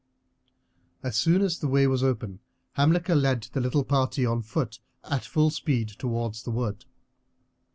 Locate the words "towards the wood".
5.89-6.85